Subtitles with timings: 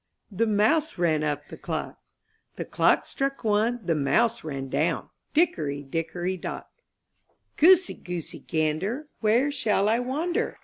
[0.31, 1.99] the mouse ran up •*^ the clock;
[2.53, 6.71] '^ The clock struck one, the mouse ran down, Dickory, dickory, dock!
[7.59, 10.57] /^OOSEY, Goosey, Gander, ^^ Where shall I wander?